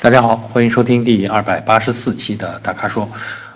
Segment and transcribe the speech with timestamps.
[0.00, 3.10] 大家好，欢迎收听第二百八十四期的大咖说，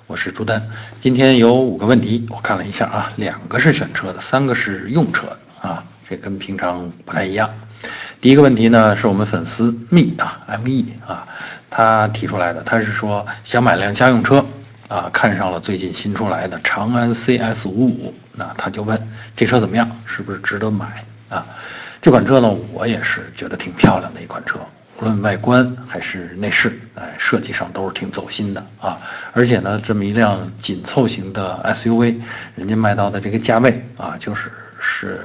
[0.09, 0.61] 我是朱丹。
[1.01, 7.49] 今天有五个问题，我看了一下啊，两个是选车的，三个是用车的啊，这跟平常不太一样。
[8.21, 11.25] 第一个问题呢，是我们粉丝 me 啊，M E 啊，
[11.71, 14.45] 他提出来的，他是说想买辆家用车
[14.89, 19.01] 啊，看上了最近新出来的长安 CS 五五，那他就问
[19.37, 21.47] 这车怎么样，是不是值得买啊？
[22.01, 24.59] 这款车呢，我也是觉得挺漂亮的一款车。
[25.03, 28.99] 论外观还是内饰，哎，设计上都是挺走心的啊！
[29.33, 32.21] 而且呢，这么一辆紧凑型的 SUV，
[32.55, 35.21] 人家卖到的这个价位啊，就是是，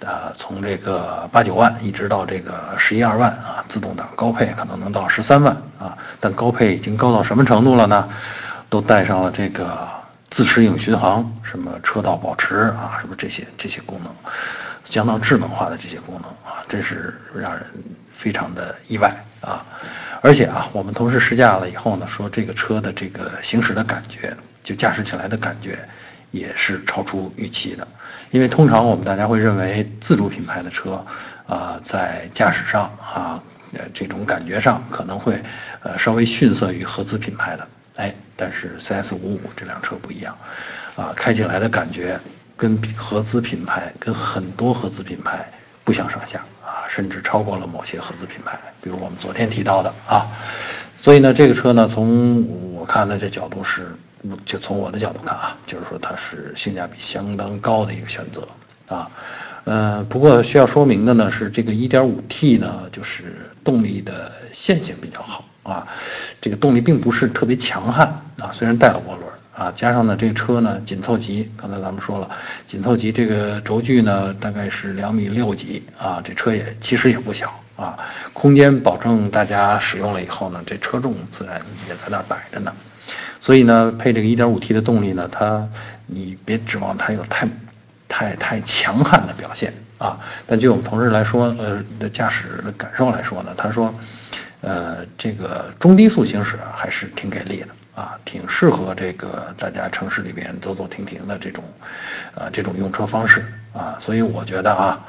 [0.00, 8.08] 呃，从这个八九万一直到这个十一二万啊，自动挡高配可能能到十三万啊，但高配已经高到什么程度了呢？
[8.68, 9.88] 都带上了这个
[10.28, 14.12] 自适应巡航，什么车道保持啊，什么这些这些功能，
[14.86, 17.64] 相当智能化的这些功能啊，真是让人。
[18.18, 19.62] 非常的意外啊，
[20.22, 25.78] 而且啊，我们同事试驾了以后呢，说这个车的这个行驶的感觉，就驾驶起来的感觉，
[26.30, 27.86] 也是超出预期的。
[28.30, 31.04] 因为通常我们大家会认为自主品牌的车，
[31.46, 33.38] 啊，在驾驶上啊，
[33.74, 35.38] 呃，这种感觉上可能会，
[35.82, 37.68] 呃，稍微逊色于合资品牌的。
[37.96, 40.34] 哎，但是 CS 五五这辆车不一样，
[40.96, 42.18] 啊，开起来的感觉
[42.56, 45.50] 跟合资品牌，跟很多合资品牌
[45.84, 46.86] 不相上下啊。
[46.88, 50.24] 甚至超过了某些合资品牌，比如我们昨天提到的啊，
[50.98, 53.88] 所以呢，这个车呢，从我看的这角度是，
[54.44, 58.46] 就从我的角度看啊，就是说它是性价比相当高的一个选择
[58.86, 59.10] 啊，
[59.64, 65.86] 呃，不过需要说明的呢是，这个 1.5T 呢，就是动力的线性比较好啊，
[66.40, 68.06] 这个动力并不是特别强悍
[68.38, 69.35] 啊，虽然带了涡轮。
[69.56, 72.28] 啊，加上呢，这车呢紧凑级，刚才咱们说了，
[72.66, 77.98] 紧凑级这个轴距呢大概是两米六几啊，这车也其实也不小啊，
[78.34, 82.70] 空间保证大家使用了以后呢，这车重自然也在那摆着呢，
[83.40, 85.66] 所以呢，配这个 1.5T 的动力呢，它
[86.06, 87.48] 你别指望它有太
[88.08, 93.94] 太太强悍的表现啊，但据我们同事来说，呃的驾驶的感受来说呢，他说，
[94.60, 97.68] 呃，这个中低速行驶还是挺给力的。
[97.96, 101.64] 啊，挺适合这个大家城市里边走走停停的这种，
[102.34, 105.04] 啊，这种用车方式啊，所以我觉得啊，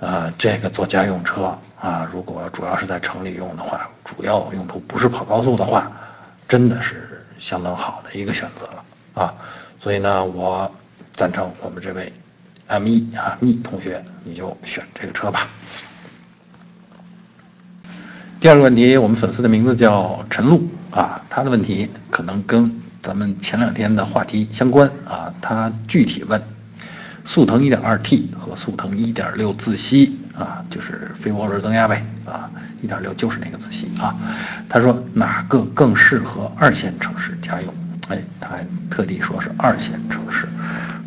[0.00, 5.90] 呃，这个做家用车啊，如果主要是在城里用的话，主要用途不是跑高速的话，
[6.46, 8.84] 真的是相当好的一个选择了
[9.24, 9.34] 啊，
[9.80, 10.70] 所以呢，我
[11.14, 12.12] 赞成我们这位
[12.66, 15.48] M 一啊蜜同学，你就选这个车吧。
[18.40, 20.62] 第二个问题，我们粉丝的名字叫陈露
[20.92, 22.72] 啊，他的问题可能跟
[23.02, 25.34] 咱们前两天的话题相关啊。
[25.40, 26.40] 他具体问，
[27.24, 32.48] 速腾 1.2T 和速腾1.6自吸啊，就是非涡轮增压呗啊
[32.86, 34.14] ，1.6就是那个自吸啊。
[34.68, 37.74] 他说哪个更适合二线城市家用？
[38.08, 40.46] 哎，他还特地说是二线城市。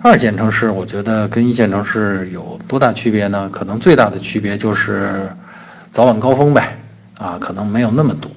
[0.03, 3.49] 二线城市，我觉得跟一线城市有多大区别呢？
[3.49, 5.31] 可能最大的区别就是
[5.93, 6.77] 早晚高峰呗。
[7.21, 8.29] 啊，可能没有那么堵，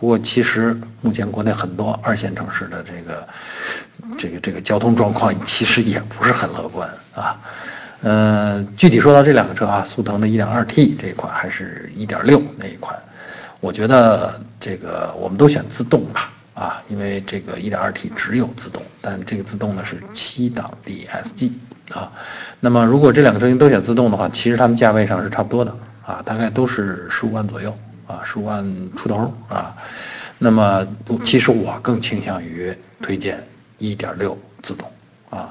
[0.00, 3.28] 不过其实目前国内很多二线城市的这个
[4.18, 7.38] 这个这个交通状况 其实也不是很乐观啊。
[8.02, 12.98] 呃，具体说到这两个车啊，速腾的 1.2T 这一款还是一点六那一款，
[13.60, 21.52] 我觉得这个我们都选自动吧啊，因为这个 1.2T 只有自动，但这个自动呢是七档 DSG
[21.92, 22.10] 啊。
[22.58, 25.72] 那么如果这两个车型都选自动的话，其实它们价位上是差不多的
[26.04, 27.76] 啊，大概都是十五万左右。
[28.10, 28.64] 啊，十五万
[28.96, 29.72] 出头啊，
[30.36, 30.84] 那么
[31.22, 33.40] 其实我更倾向于推荐
[33.78, 34.90] 一点六自动
[35.30, 35.48] 啊，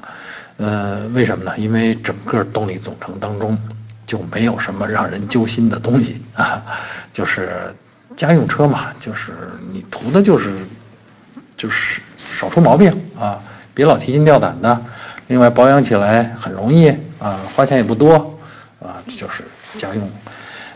[0.58, 1.56] 呃，为什么呢？
[1.56, 3.58] 因为整个动力总成当中
[4.04, 6.62] 就没有什么让人揪心的东西啊，
[7.10, 7.74] 就是
[8.14, 9.32] 家用车嘛，就是
[9.72, 10.52] 你图的就是
[11.56, 12.02] 就是
[12.36, 14.84] 少出毛病啊，别老提心吊胆的，
[15.28, 18.38] 另外保养起来很容易啊，花钱也不多
[18.82, 19.44] 啊，这就是
[19.78, 20.10] 家用，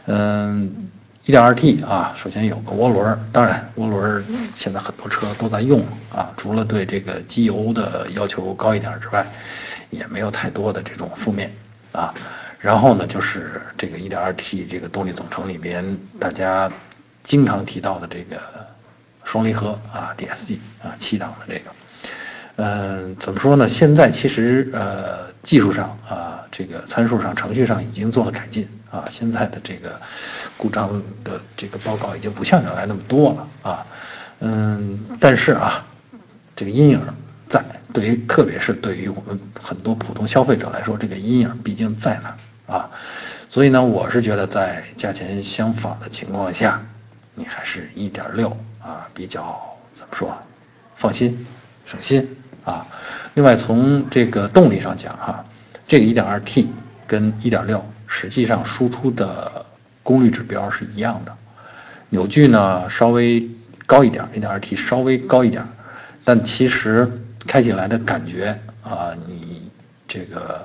[0.06, 0.88] 嗯。
[1.26, 4.22] 1.2T 啊，首先有个涡轮，当然涡轮
[4.54, 5.82] 现在很多车都在用
[6.14, 9.26] 啊，除了对这个机油的要求高一点之外，
[9.88, 11.50] 也没有太多的这种负面
[11.92, 12.12] 啊。
[12.58, 16.70] 然后呢，就是这个 1.2T 这个动力总成里边，大家
[17.22, 18.36] 经常提到的这个
[19.22, 21.70] 双离合啊，DSG 啊，七档的这个。
[22.56, 23.66] 嗯，怎么说呢？
[23.66, 29.04] 现在其实呃，技术上啊，这个参数上、程序上已经做了改进啊。
[29.10, 30.00] 现在的这个
[30.56, 30.90] 故障
[31.24, 33.86] 的这个报告已经不像原来那么多了啊。
[34.40, 35.84] 嗯，但是啊，
[36.54, 37.00] 这个阴影
[37.48, 42.90] 在，对于特别是对于我们很多普通消费者来说，这个阴影毕竟在那啊。
[43.48, 46.82] 所以呢，我是觉得在价钱相仿的情况下，
[47.34, 48.48] 你还是一点六
[48.82, 49.60] 啊比较
[49.94, 50.36] 怎么说，
[50.96, 51.46] 放心，
[51.86, 52.84] 省心啊。
[53.34, 55.44] 另外从这个动力上讲哈，
[55.86, 56.68] 这个一点二 T
[57.06, 57.84] 跟一点六
[58.16, 59.66] 实际上输出的
[60.04, 61.36] 功率指标是一样的，
[62.10, 63.44] 扭矩呢稍微
[63.86, 65.66] 高一点，一点二 T 稍微高一点，
[66.22, 67.10] 但其实
[67.44, 69.68] 开起来的感觉啊，你
[70.06, 70.64] 这个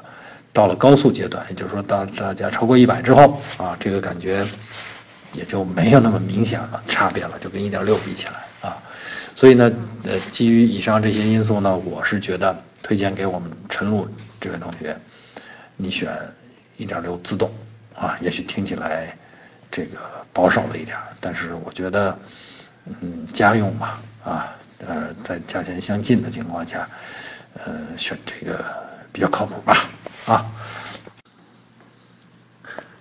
[0.54, 4.45] 到了高速阶段，也就是说到大家超过一百之后啊，这个感觉。
[5.31, 8.75] 也就没有那么明显了，差别了，就跟一点六比起来啊，
[9.36, 9.72] 所以呢，
[10.04, 14.07] 呃，基于以上这些因素呢，我是觉得推荐给我们陈露
[14.42, 14.98] 这位同学，
[15.78, 16.10] 你选
[16.80, 17.52] 一点六自动
[17.94, 19.14] 啊，也许听起来
[19.70, 19.98] 这个
[20.31, 22.18] 保守了一点，但是我觉得，
[22.86, 24.56] 嗯，家用嘛，啊，
[24.88, 26.88] 呃，在价钱相近的情况下，
[27.66, 28.64] 呃，选这个
[29.12, 29.90] 比较靠谱吧，
[30.26, 30.46] 啊。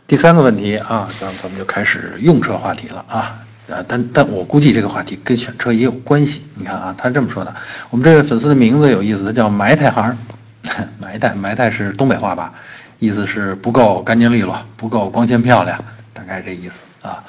[0.08, 3.38] 第三个问题啊，咱咱们就开始用车话题了啊，
[3.68, 6.42] 呃，但但我估计这个话题跟选车也有关系。
[6.56, 7.54] 你看啊，他这么说的，
[7.90, 10.18] 我们这位粉丝的名字有意思，叫埋汰行，
[10.98, 12.52] 埋汰埋汰是东北话吧？
[12.98, 17.22] 意思是不够干净利落，不够光鲜漂亮，大概这意思啊。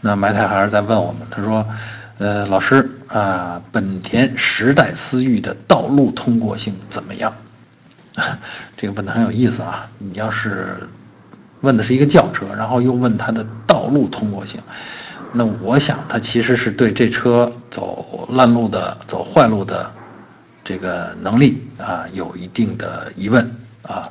[0.00, 1.66] 那埋汰行在问我们，他说，
[2.18, 7.32] 呃，老师啊，本田时代思域的道路通过性怎么样？
[8.76, 10.88] 这个问的很有意思啊，你要是。
[11.60, 14.60] 问的是一个轿车，然后又问它的道路通过性，
[15.32, 19.90] 那我想他其实是对这车走烂路的、走坏路的
[20.62, 23.44] 这个能力啊有一定的疑问
[23.82, 24.08] 啊。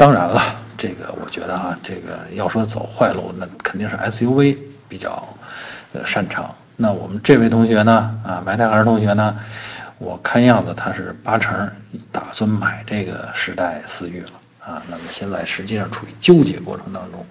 [0.00, 0.40] 当然了，
[0.78, 4.56] 这个我觉得啊，这个要说走坏路，那肯定是 SUV
[4.88, 5.28] 比较
[5.92, 6.54] 呃擅长。
[6.74, 9.38] 那我们这位同学呢，啊，埋汰儿同学呢，
[9.98, 11.70] 我看样子他是八成
[12.10, 14.30] 打算买这个时代思域了。
[14.60, 17.22] 啊，那么现在实际上处于纠结过程当中。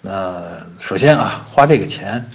[0.00, 0.42] 那
[0.78, 2.26] 首先啊，花这个钱，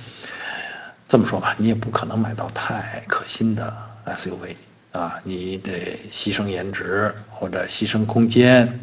[1.09, 3.75] 这么说吧，你也不可能买到太可心的
[4.05, 4.55] SUV
[4.91, 8.79] 啊，你得牺牲颜值或者牺牲空间。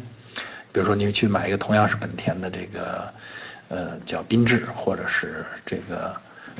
[0.71, 3.13] 比如说，你去买一个同样是本田的这个，
[3.69, 6.15] 呃，叫缤智，或者是这个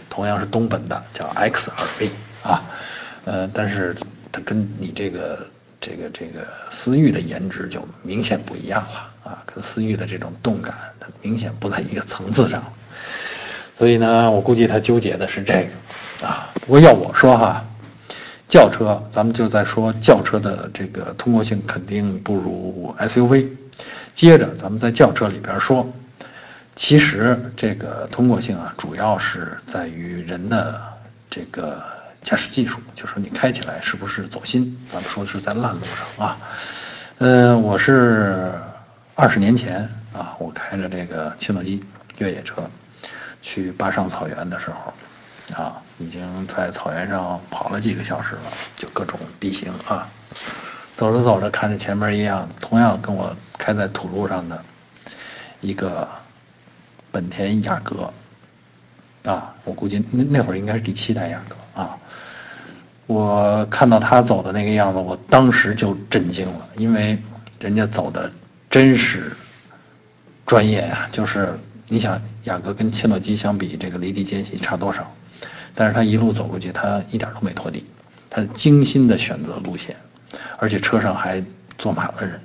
[0.09, 2.09] 同样是东本的叫 X2A
[2.43, 2.63] 啊，
[3.25, 3.95] 呃，但是
[4.31, 5.45] 它跟你这个。
[5.81, 12.61] 这个这个思域的颜值就明显不一样了啊，跟思域的这种动感，它明显不在一个层次上。
[13.73, 16.51] 所以呢，我估计他纠结的是这个啊。
[16.55, 17.65] 不过要我说哈，
[18.49, 23.47] 轿车咱们就在说轿车的这个通过性肯定不如 SUV。
[24.13, 25.87] 接着咱们在轿车里边说，
[26.75, 30.81] 其实这个通过性啊，主要是在于人的
[31.29, 31.81] 这个。
[32.21, 34.77] 驾驶技术，就说你开起来是不是走心？
[34.91, 36.37] 咱们说的是在烂路上啊。
[37.19, 38.51] 嗯，我是
[39.15, 41.81] 二十年前啊，我开着这个切诺基
[42.17, 42.69] 越野车
[43.41, 44.93] 去巴上草原的时候
[45.55, 48.41] 啊，已经在草原上跑了几个小时了，
[48.75, 50.07] 就各种地形啊。
[50.95, 54.61] 走着走着，看着前面一样，同样跟我开在土路上的
[55.61, 56.07] 一个
[57.11, 58.11] 本田雅阁
[59.23, 61.55] 啊，我估计那那会儿应该是第七代雅阁。
[61.81, 61.97] 啊，
[63.07, 67.17] 我看到他走的那个样子，我当时就震惊了，因为
[67.59, 68.29] 人家走的
[68.69, 69.31] 真是
[70.45, 71.07] 专业呀。
[71.11, 71.57] 就是
[71.91, 75.11] 你想，雅阁跟切诺基相比，这个离地间隙差多少？
[75.73, 77.83] 但是他一路走过去，他一点都没拖地，
[78.29, 79.95] 他精心的选择路线，
[80.57, 81.43] 而且车上还
[81.79, 82.39] 坐满了人。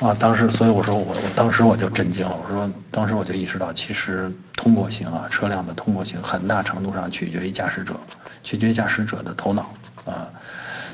[0.00, 2.36] 啊，当时，所以我说我，我当时我就震惊了。
[2.36, 7.94] 我说，当时我就意识到，其实通过性啊，车辆的通过性很大程度上取决于驾驶者，
[8.42, 9.72] 取决于驾驶者的头脑
[10.04, 10.28] 啊。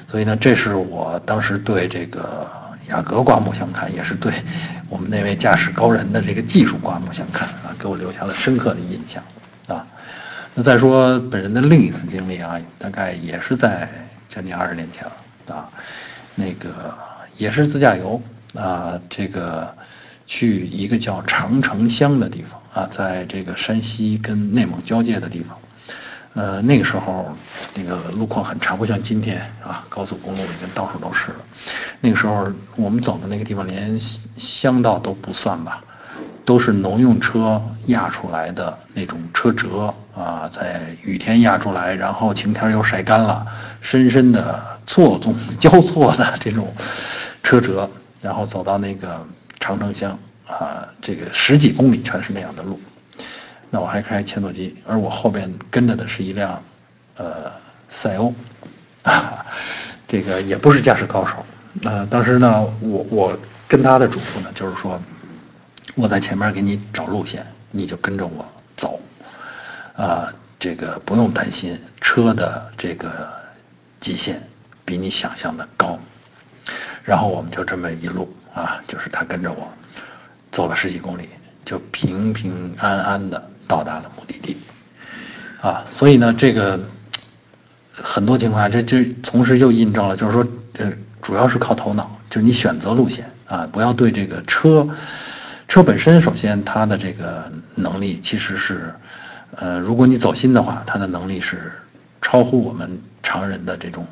[0.09, 2.47] 所以呢，这是我当时对这个
[2.91, 4.33] 雅阁刮目相看，也是对
[4.89, 9.23] 我们那位驾驶高人的这个技术刮目相看啊，给我留下了深刻的印象
[9.67, 9.87] 啊。
[10.55, 13.89] 那再说本人的另一次经历啊，大概也是在
[14.29, 15.71] 将近二十年前了啊，
[16.35, 16.95] 那个
[17.37, 18.21] 也是自驾游。
[18.53, 19.73] 啊，这个
[20.27, 25.57] 去一个叫长城乡的地方啊，在这个山西跟内蒙交界的地方，
[26.35, 27.35] 呃，那个时候
[27.75, 31.39] 那个路况很差，不像今天啊，高速公路已经到处都是了。
[32.01, 32.47] 那个时候
[32.77, 33.99] 我们走的那个地方连
[34.37, 35.83] 乡道都不算吧，
[36.45, 43.45] 都是农用车压出来的那种车辙啊，在雨天压出来，然后晴天又晒干了，
[43.81, 46.73] 深深的错综交错的这种
[47.43, 47.91] 车辙。
[48.23, 49.27] 然后走到那个
[49.59, 50.11] 长城乡
[50.47, 52.79] 啊，这个十几公里全是那样的路，
[53.71, 56.61] 那我还开千诺机，而我后边跟着的是一辆，
[57.17, 57.51] 呃，
[57.89, 58.35] 赛欧，
[59.05, 59.47] 啊，
[60.09, 61.37] 这个也不是驾驶高手。
[61.75, 65.01] 那当时呢，我我跟他的嘱咐呢，就是说，
[65.95, 68.45] 我在前面给你找路线，你就跟着我
[68.77, 69.01] 走，
[69.97, 73.29] 啊，这个不用担心车的这个
[74.01, 74.43] 极限
[74.85, 75.97] 比你想象的高。
[77.05, 79.69] 然后我们就这么一路啊，就是他跟着我
[80.51, 81.29] 走了十几公里，
[81.65, 84.57] 就平平安安的到达了目的地。
[85.61, 86.81] 啊，所以呢，这个
[87.93, 90.45] 很多情况下，这这同时又印证了，就是说，
[90.79, 94.89] 呃，主要是靠头脑，就是你选择路线啊，不要对这个车，
[95.69, 97.45] 车本身，首先它的这个
[97.77, 98.93] 能力其实是，
[99.55, 101.71] 呃，如果你走心的话，它的能力是
[102.21, 104.05] 超乎我们常人的这种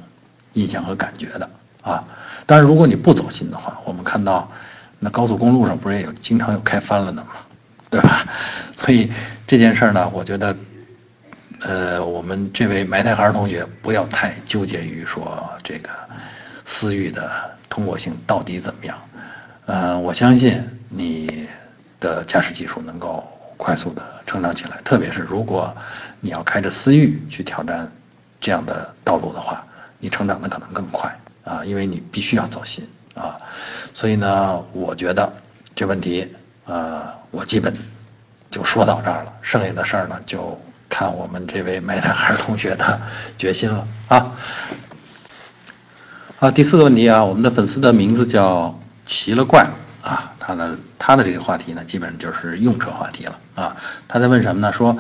[0.53, 1.51] 印象和感觉的
[1.83, 2.05] 啊。
[2.47, 4.51] 但是如果你不走心的话，我们看到
[4.99, 7.29] 那高速公路上不是也有经常有开翻了的嘛，
[7.91, 8.27] 对吧？
[8.77, 9.11] 所以
[9.47, 10.57] 这件事儿呢，我觉得。
[11.61, 15.89] 呃，我们这位埋汰孩同学不要太纠结于说这个
[16.65, 17.29] 思域的
[17.69, 18.97] 通过性到底怎么样。
[19.67, 21.49] 呃，我相信你
[21.99, 25.77] 的驾驶技术能够快速的成长起来，特别是如果
[26.21, 27.91] 你要开着思域去挑战
[28.41, 29.67] 这样的道路的话，
[29.99, 33.37] 你成长的可能更快啊，因为你必须要走心啊。
[33.93, 35.29] 所以呢，我觉得
[35.75, 36.33] 这问题，
[36.69, 37.77] 呃，我基本
[38.51, 40.57] 就说到这儿了，剩下的事儿呢就。
[40.91, 42.99] 看我们这位埋汰孩同学的
[43.37, 44.33] 决心了啊！
[46.39, 49.69] 啊，第四个问题啊，我们的粉丝的名字叫奇了怪
[50.03, 53.77] 啊，他的他的这个话题呢，基本上就是用车话题了啊。
[54.09, 54.73] 他在问什么呢？
[54.73, 54.97] 说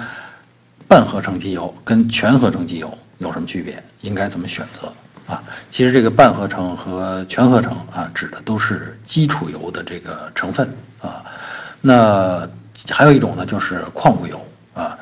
[0.87, 3.83] 半合成机油跟全合成机油有什么区别？
[4.03, 4.93] 应该怎么选择
[5.27, 5.43] 啊？
[5.71, 10.71] 其实这个半合成和全合成啊，指的都是基础油的这个成分
[11.01, 11.25] 啊。
[11.81, 12.49] 那
[12.91, 14.41] 还有一种呢，就是矿物油
[14.75, 14.99] 啊。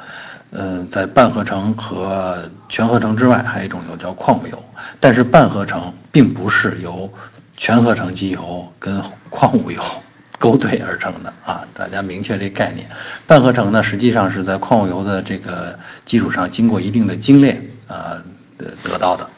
[0.52, 4.62] 嗯，在半合成和全合成之外，还有一种油叫矿物油。
[5.00, 7.12] 但是半合成并不是由
[7.56, 9.82] 全合成机油跟矿物油
[10.38, 12.88] 勾兑而成的啊，大家明确这概念。
[13.26, 18.16] 半合成呢，实际上是在矿物油的这个基础上经过一定的精炼啊
[18.56, 19.28] 得得到的，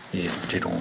[0.47, 0.73] 这种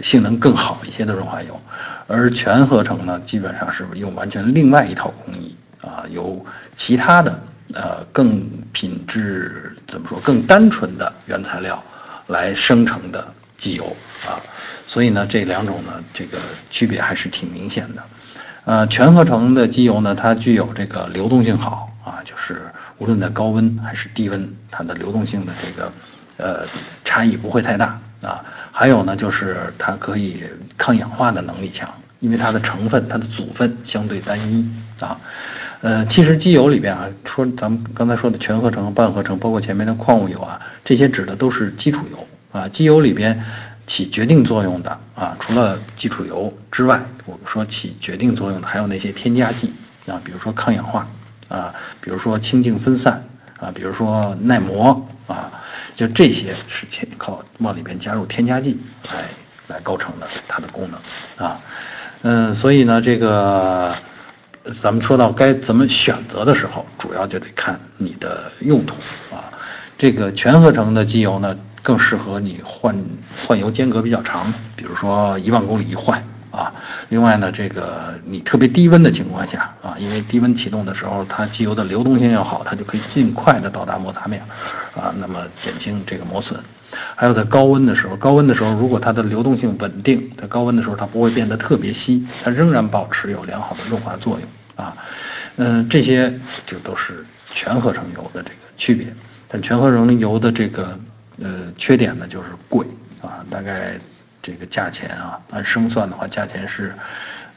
[0.00, 1.60] 性能更好一些的润滑油。
[2.06, 6.42] 而全合成呢，基本上是用完全另外一套工艺啊，由
[6.74, 7.38] 其他的。
[7.74, 10.20] 呃，更品质怎么说？
[10.20, 11.82] 更单纯的原材料
[12.26, 13.96] 来生成的机油
[14.26, 14.36] 啊，
[14.86, 16.36] 所以呢，这两种呢，这个
[16.70, 18.02] 区别还是挺明显的。
[18.66, 22.60] 呃，全合成的机油呢，它具有这个流动性好啊，就是
[22.98, 25.92] 无论在高温还是低温，它的流动性的这个
[26.36, 26.66] 呃
[27.04, 28.44] 差异不会太大啊。
[28.70, 30.44] 还有呢，就是它可以
[30.76, 31.88] 抗氧化的能力强，
[32.20, 34.70] 因为它的成分、它的组分相对单一
[35.00, 35.18] 啊。
[35.82, 42.68] 呃，其实机油里边啊，说咱们刚才说的全合成、半合成，包括前面的矿物油啊，这些指的都是基础油啊。
[42.68, 43.42] 机油里边
[43.88, 49.72] 起决定作用的啊，除了基础油之外，我们说起决定作用的还有那些添加剂
[50.06, 51.04] 啊，比如说抗氧化
[51.48, 53.20] 啊，比如说清净分散
[53.58, 55.50] 啊，比如说耐磨啊，
[55.96, 58.78] 就这些是前靠往里边加入添加剂
[59.12, 59.24] 来
[59.66, 61.58] 来构成的它的功能啊。
[62.22, 63.92] 嗯，所以呢，这个。
[64.80, 68.94] 咱们说到该怎么选择的时候，主要就得看你的用途
[69.34, 69.50] 啊。
[69.98, 72.96] 这个全合成的机油呢，更适合你换
[73.46, 76.72] 换油间隔比较长，比如说一万公里一换啊。
[77.08, 84.42] 另外呢，这个你特别低温的情况下啊，因为低温启动的时候，它机油的流动性要好，它就可以尽快的到达摩擦面
[84.94, 86.58] 啊，那么减轻这个磨损。
[87.16, 94.96] 还有在高温的时候，高温的时候，如果它的流动性稳定，在高温的时候它不会变得特别稀，它仍然保持有良好的润滑作用啊。
[95.56, 96.32] 嗯，这些
[96.66, 99.06] 就都是全合成油的这个区别。
[99.48, 100.98] 但全合成油的这个
[101.40, 102.86] 呃缺点呢，就是贵
[103.20, 103.98] 啊，大概
[104.40, 106.94] 这个价钱啊，按升算的话，价钱是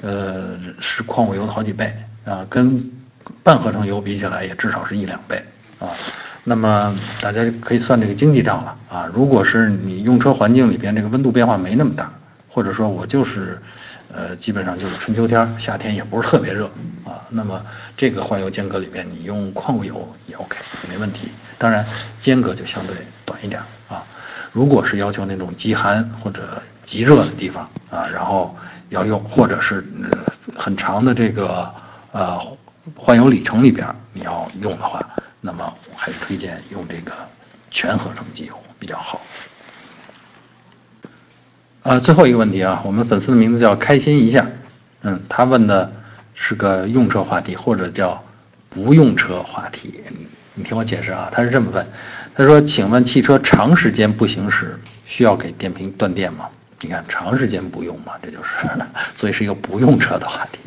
[0.01, 2.83] 呃是矿物油的好几倍啊，跟
[3.43, 5.41] 半合成油比起来也至少是一两倍
[5.79, 5.87] 啊。
[6.47, 9.09] 那么大家就可以算这个经济账了啊！
[9.11, 12.13] 如果是你用车环境里边这个温度变化没那么大，
[12.47, 13.59] 或者说我就是，
[14.13, 16.67] 呃，基本上就是春秋天，夏天也不是特别热
[17.03, 17.59] 啊，那么
[17.97, 21.31] 这个换油间隔里边你用矿物油也 OK，没问题。
[21.57, 21.83] 当然
[22.19, 23.59] 间隔就相对短一点
[23.89, 24.03] 啊。
[24.51, 28.55] 如果是要求那种极寒或者极热的地方啊，然后
[28.89, 29.83] 要用，或者是
[30.55, 31.73] 很长的这个
[32.11, 32.39] 呃
[32.95, 35.03] 换油里程里边你要用的话。
[35.45, 37.13] 那么我还是推荐用这个
[37.69, 39.21] 全合成机油比较好。
[41.83, 44.47] 啊，最后一个问题啊，我们粉丝的名字叫开心一下，
[45.03, 45.93] 嗯，他问的
[46.33, 48.23] 是个用车话题或者叫
[48.71, 50.03] 不用车话题，
[50.55, 51.87] 你听我解释啊，他是这么问，
[52.33, 56.49] 他说，请问汽车长时间不行驶需要给电瓶断电吗？
[56.81, 58.67] 你看长时间不用嘛，这就是，
[59.13, 60.59] 所以是一个不用车的话题，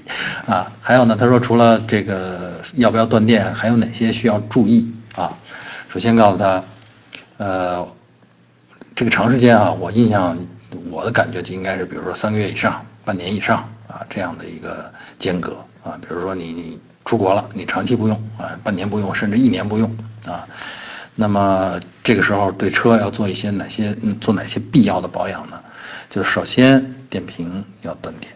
[0.50, 5.32] 啊，还有呢，他说除了这个要不要断电，还有哪些需要注意啊？
[5.88, 6.64] 首先告诉他，
[7.36, 7.86] 呃，
[8.96, 10.36] 这个长时间啊，我印象
[10.90, 15.98] 我的感觉就应该是，比如说三个月以上、半年以上啊这样的一个间隔啊。
[16.00, 19.94] 比如说你你出国了，你长期不用啊，半年不用，甚至一年不用
[20.26, 20.48] 啊，
[21.14, 25.60] 那么这个时候对车要做一些哪些嗯做哪些必要的保养呢？
[26.10, 28.32] 就是首先电瓶要断电，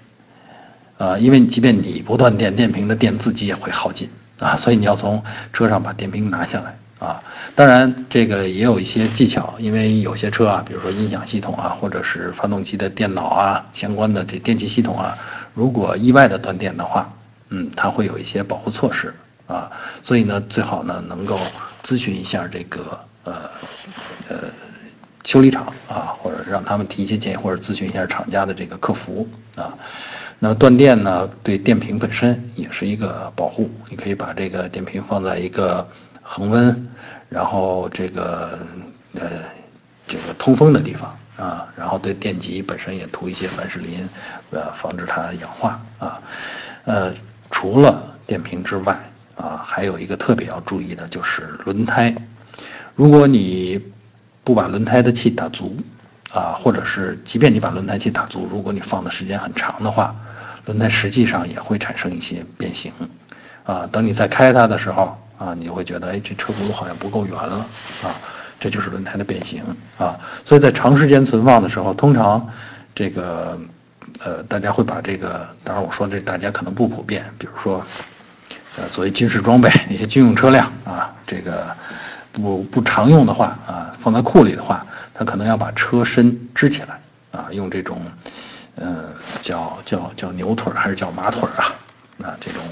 [0.98, 6.76] 啊，因为即便你不断电，电瓶的电自己也会耗尽啊，所以你要从车上把电瓶拿下来。
[6.98, 7.20] 啊，
[7.56, 15.18] 当然这个也有一些技巧，因为有些车啊，比如说音响系统啊，或者是发动机的电脑啊，相关的这电气系统啊，
[15.52, 17.12] 如果意外的断电的话，
[17.48, 19.12] 嗯，它会有一些保护措施
[19.48, 19.68] 啊，
[20.04, 21.40] 所以呢，最好呢能够
[21.82, 23.50] 咨询一下这个呃
[24.28, 24.36] 呃
[25.24, 29.74] 修理厂啊，或者让他们提一些建议，或者咨询一下厂家的这个客服啊。
[30.38, 35.86] 那断电呢，对电瓶本身也是一个保护，你可以把这个电瓶放在一个。
[36.24, 36.88] 恒温，
[37.28, 38.58] 然后这个
[39.14, 39.28] 呃
[40.06, 44.08] 这个通风的地方啊，然后对电极本身也涂一些凡士林，
[44.52, 46.22] 呃，防止它氧化啊。
[46.84, 47.12] 呃，
[47.50, 48.98] 除了电瓶之外
[49.34, 52.14] 啊，还有一个特别要注意的就是轮胎。
[52.94, 53.78] 如果你
[54.44, 55.76] 不把轮胎的气打足
[56.32, 60.14] 啊，或者是即便你把轮胎气打足，如果你放的时间很长的话，
[60.66, 62.92] 轮胎实际上也会产生一些变形
[63.64, 63.88] 啊。
[63.90, 65.18] 等你再开它的时候。
[65.38, 67.66] 啊，你就会觉得，哎，这车轱辘好像不够圆了，
[68.04, 68.14] 啊，
[68.60, 69.60] 这就是轮胎的变形
[69.98, 70.16] 啊。
[70.44, 72.48] 所以在长时间存放的时候，通常，
[72.94, 73.58] 这个，
[74.20, 77.84] 呃，大家会把这个，当然我说这大家可能不普遍，比如说，
[78.76, 81.76] 呃，作为军事装备一些军用车辆啊，这个
[82.32, 88.00] 不不常用的话啊，放在库里的话，他可能要把车身支起来啊，用这种，
[88.76, 89.04] 呃，
[89.40, 91.74] 叫叫叫牛腿还是叫马腿啊？
[92.24, 92.62] 啊，这种。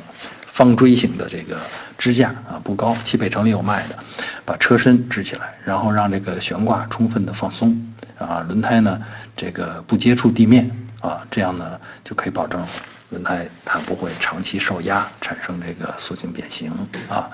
[0.53, 1.59] 方锥形的这个
[1.97, 3.97] 支架啊不高，汽配城里有卖的，
[4.45, 9.01] 把车身支起来，然后让这个悬挂充分的放松啊，轮胎呢
[9.37, 10.69] 这个不接触地面
[11.01, 12.63] 啊，这样呢就可以保证
[13.11, 16.71] 轮胎它不会长期受压产生这个塑性变形
[17.09, 17.31] 啊。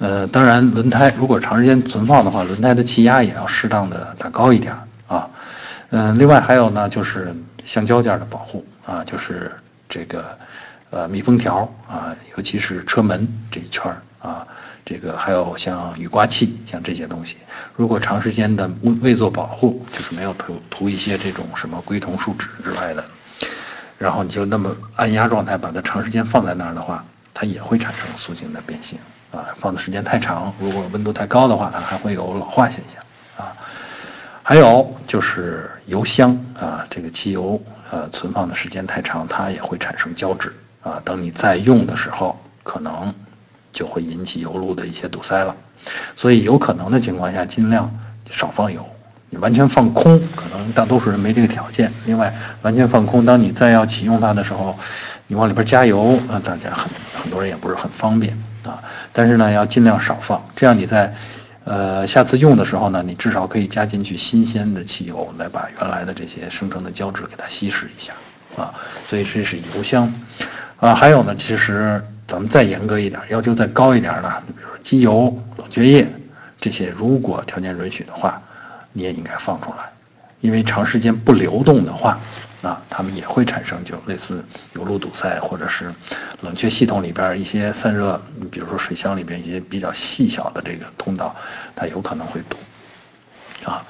[0.00, 4.74] 呃，当然轮胎如果长时间存放的话，轮胎的气压也要适当的打高一点
[5.06, 5.30] 啊。
[5.90, 7.32] 嗯，另外还有呢就是
[7.62, 9.52] 橡胶件的保护啊，就是
[9.88, 10.36] 这个。
[10.92, 14.44] 呃，密封条啊，尤其是车门这一圈儿啊，
[14.84, 17.36] 这个还有像雨刮器，像这些东西，
[17.76, 23.04] 如果长时间的未未做保护，就是没有涂涂一些这种什么硅酮树脂之外的，
[23.98, 28.98] 然后你就那么按压状态把它长时间放在那儿的话，它也会产生塑性的变形
[29.32, 29.48] 啊。
[29.60, 33.52] 放的时间太长，如果温度太高的话，它还会有老化现象啊。
[34.42, 40.52] 还有就是油箱啊，这个汽油呃存放的时间太长，它也会产生胶质。
[40.82, 43.12] 啊，等你再用的时候，可能
[43.70, 45.54] 就会引起油路的一些堵塞了，
[46.16, 47.94] 所以有可能的情况下，尽量
[48.30, 48.82] 少放油。
[49.28, 51.92] 你完全放空，可能大多数人没这个条件。
[52.06, 54.74] 另外，完全放空，当你再要启用它的时候，
[55.26, 56.90] 你往里边加油，那大家很
[57.22, 58.34] 很多人也不是很方便
[58.64, 58.82] 啊。
[59.12, 61.14] 但是呢，要尽量少放，这样你在
[61.64, 68.12] 呃下次用的时候呢，你至少可以加进去新鲜的汽油，来把原来的这些生成的胶质给它稀释一下
[68.56, 68.74] 啊。
[69.06, 70.12] 所以这是油箱。
[70.78, 76.06] 啊，还有呢，其实咱们再严格一点，要求再高一点呢，比如机油、冷却液
[76.58, 78.40] 这些，如果条件允许的话，
[78.94, 79.90] 你也应该放出来，
[80.40, 82.18] 因为长时间不流动的话，
[82.62, 85.92] 啊，它们也会产生就类似油路堵塞，或者是
[86.42, 91.34] 冷却系统里边一些散热，比如说水箱里边一些比较细小的这个通道，
[91.74, 92.56] 它有可能会堵。
[93.68, 93.84] 啊，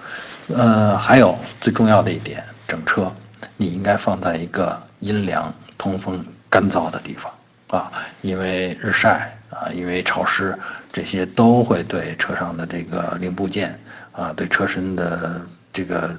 [0.49, 3.13] 呃，还有最重要的一点，整车
[3.57, 6.25] 你应该放在一个阴凉、通风。
[6.53, 7.33] 干燥的地方
[7.69, 10.59] 啊，因为日晒啊，因为潮湿，
[10.93, 13.79] 这些都会对车上的这个零部件
[14.11, 15.41] 啊，对车身的
[15.81, 16.14] 这个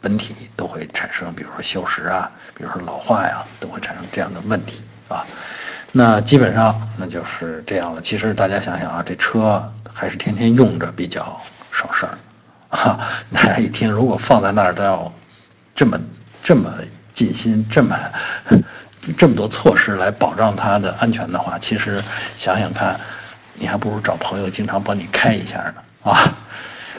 [0.00, 5.26] 本体都会产生，比如说锈蚀啊，比如说老化呀，都会产生这样的问题啊。
[5.90, 8.00] 那基本上那就是这样了。
[8.00, 11.40] 其实大家想想啊，这车还是天天用着比较
[11.72, 12.16] 省事儿
[12.68, 13.00] 啊。
[13.32, 15.12] 大家一听，如果放在那儿都要
[15.74, 16.00] 这么
[16.42, 16.72] 这么
[17.12, 17.98] 尽心，这么。
[19.16, 22.02] 这么多措施来保障它的安全的话，其实
[22.36, 22.98] 想想看，
[23.54, 25.74] 你还不如找朋友经常帮你开一下呢
[26.10, 26.36] 啊！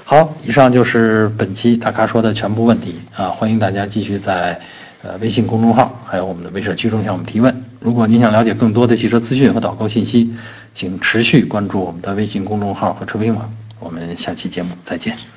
[0.10, 3.28] 好，以上就是本期大咖说的全部问题啊！
[3.28, 4.58] 欢迎大家继续在
[5.02, 7.54] 呃微信公众号还有我们的微社区中向我们提问。
[7.82, 10.34] 如果您想了解更多的汽车资讯和导购信息，
[10.74, 13.52] 请持续关注我们的微信公众号和车评网。
[13.82, 15.37] 我们下期节目再见。